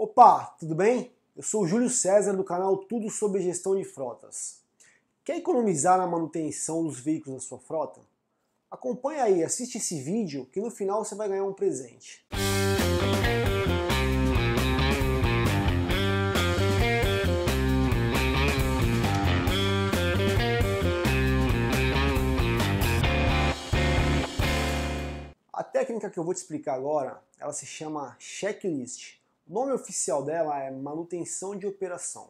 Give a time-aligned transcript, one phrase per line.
[0.00, 1.10] Opa, tudo bem?
[1.36, 4.60] Eu sou o Júlio César do canal Tudo sobre Gestão de Frotas.
[5.24, 8.00] Quer economizar na manutenção dos veículos da sua frota?
[8.70, 12.24] Acompanhe aí, assiste esse vídeo que no final você vai ganhar um presente.
[25.52, 29.17] A técnica que eu vou te explicar agora, ela se chama checklist.
[29.48, 32.28] O nome oficial dela é manutenção de operação.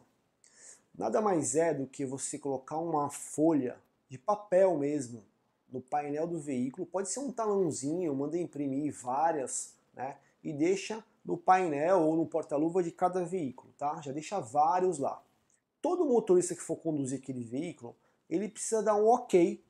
[0.97, 3.77] Nada mais é do que você colocar uma folha
[4.07, 5.21] de papel mesmo
[5.69, 10.15] no painel do veículo, pode ser um talãozinho, manda imprimir várias, né?
[10.41, 13.99] E deixa no painel ou no porta-luva de cada veículo, tá?
[14.01, 15.21] Já deixa vários lá.
[15.81, 17.93] Todo motorista que for conduzir aquele veículo,
[18.29, 19.61] ele precisa dar um ok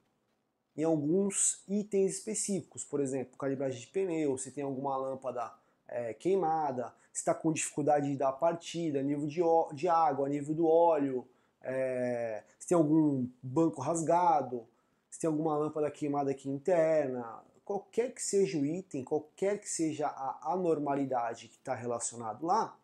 [0.77, 5.51] em alguns itens específicos, por exemplo, calibragem de pneu, se tem alguma lâmpada
[5.89, 9.41] é, queimada, se está com dificuldade de dar partida, nível de,
[9.75, 11.27] de água, nível do óleo,
[11.61, 14.67] é, se tem algum banco rasgado,
[15.09, 20.07] se tem alguma lâmpada queimada aqui interna, qualquer que seja o item, qualquer que seja
[20.07, 22.77] a anormalidade que está relacionado lá,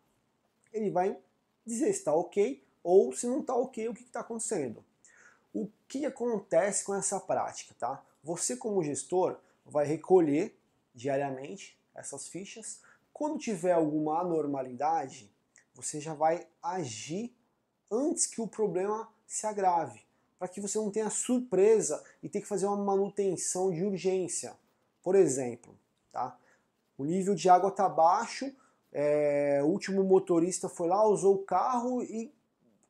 [0.72, 1.16] ele vai
[1.64, 4.84] dizer se está ok ou se não está ok o que está acontecendo.
[5.52, 8.04] O que acontece com essa prática, tá?
[8.22, 10.56] Você como gestor vai recolher
[10.94, 12.80] diariamente essas fichas,
[13.16, 15.32] quando tiver alguma anormalidade,
[15.72, 17.34] você já vai agir
[17.90, 20.02] antes que o problema se agrave,
[20.38, 24.54] para que você não tenha surpresa e tenha que fazer uma manutenção de urgência.
[25.02, 25.74] Por exemplo,
[26.12, 26.38] tá?
[26.98, 28.54] o nível de água está baixo,
[28.92, 32.30] é, o último motorista foi lá, usou o carro e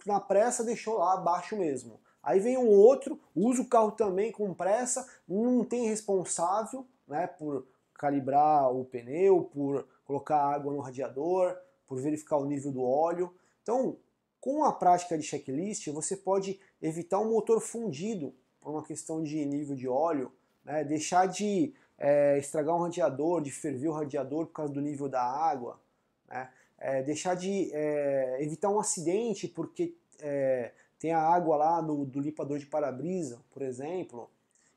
[0.04, 2.00] na pressa deixou lá abaixo mesmo.
[2.20, 7.64] Aí vem um outro, usa o carro também com pressa, não tem responsável né, por
[7.98, 13.34] calibrar o pneu, por colocar água no radiador, por verificar o nível do óleo.
[13.62, 13.97] Então,
[14.41, 19.44] com a prática de checklist, você pode evitar um motor fundido por uma questão de
[19.44, 20.32] nível de óleo,
[20.65, 20.84] né?
[20.84, 25.22] deixar de é, estragar um radiador, de ferver o radiador por causa do nível da
[25.22, 25.81] água,
[26.28, 26.50] né?
[26.78, 32.21] é, deixar de é, evitar um acidente porque é, tem a água lá no, do
[32.21, 34.31] limpador de para-brisa, por exemplo.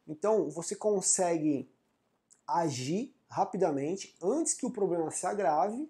[0.07, 1.69] Então você consegue
[2.57, 5.89] agir rapidamente antes que o problema se agrave,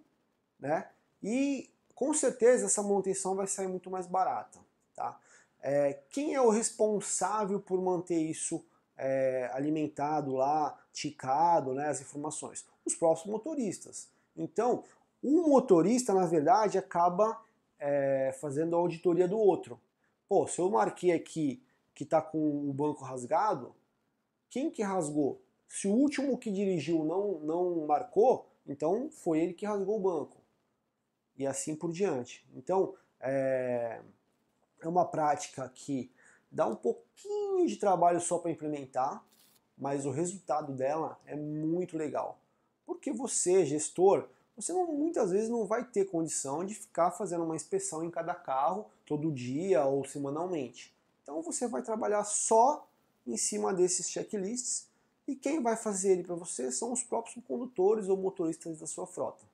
[0.59, 0.90] né?
[1.22, 4.59] E com certeza essa manutenção vai sair muito mais barata,
[4.96, 5.19] tá?
[5.62, 8.64] É, quem é o responsável por manter isso
[8.98, 12.66] é, alimentado lá, ticado, né, as informações?
[12.86, 14.08] Os próprios motoristas.
[14.36, 14.84] Então,
[15.24, 17.42] um motorista, na verdade, acaba
[17.78, 19.80] é, fazendo a auditoria do outro.
[20.28, 21.62] Pô, se eu marquei aqui
[21.94, 23.75] que está com o banco rasgado,
[24.50, 25.42] quem que rasgou?
[25.69, 30.38] Se o último que dirigiu não, não marcou, então foi ele que rasgou o banco.
[31.38, 32.46] E assim por diante.
[32.56, 34.02] Então, é,
[34.81, 36.12] é uma prática que
[36.52, 39.24] dá um pouquinho de trabalho só para implementar,
[39.78, 42.40] mas o resultado dela é muito legal.
[42.86, 47.56] Porque você, gestor, você não, muitas vezes não vai ter condição de ficar fazendo uma
[47.56, 50.94] inspeção em cada carro todo dia ou semanalmente.
[51.22, 52.86] Então você vai trabalhar só
[53.25, 54.90] em cima desses checklists
[55.30, 59.06] e quem vai fazer ele para você são os próprios condutores ou motoristas da sua
[59.06, 59.46] frota.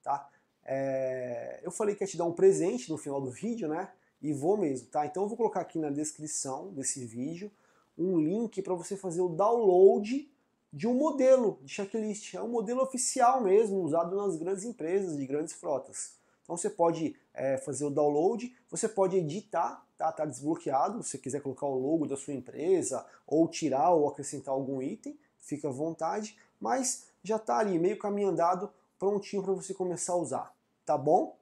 [0.00, 0.28] Tá?
[0.64, 3.90] É, eu falei que ia te dar um presente no final do vídeo, né?
[4.22, 5.04] E vou mesmo, tá?
[5.04, 7.50] Então eu vou colocar aqui na descrição desse vídeo
[7.98, 10.30] um link para você fazer o download
[10.72, 12.34] de um modelo de checklist.
[12.34, 16.12] É um modelo oficial mesmo, usado nas grandes empresas, de grandes frotas.
[16.46, 21.18] Então você pode é, fazer o download, você pode editar, tá, tá desbloqueado, se você
[21.18, 25.72] quiser colocar o logo da sua empresa, ou tirar ou acrescentar algum item, fica à
[25.72, 30.96] vontade, mas já está ali, meio caminho andado, prontinho para você começar a usar, tá
[30.96, 31.36] bom?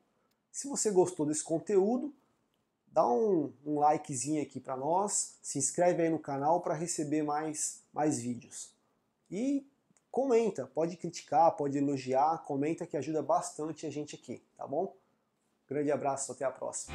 [0.51, 2.11] Se você gostou desse conteúdo,
[2.87, 7.83] dá um, um likezinho aqui para nós, se inscreve aí no canal para receber mais,
[7.93, 8.73] mais vídeos.
[9.31, 9.67] E
[10.15, 14.95] comenta, pode criticar, pode elogiar, comenta que ajuda bastante a gente aqui, tá bom?
[15.69, 16.95] Grande abraço, até a próxima.